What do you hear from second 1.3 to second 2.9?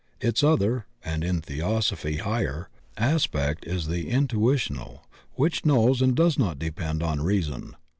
theoso phy higher,